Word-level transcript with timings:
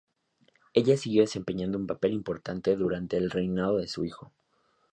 Ella 0.73 0.97
siguió 0.97 1.21
desempeñando 1.21 1.77
un 1.77 1.85
papel 1.85 2.13
importante 2.13 2.75
durante 2.75 3.17
el 3.17 3.29
reinado 3.29 3.77
de 3.77 3.87
su 3.87 4.03
hijo. 4.03 4.33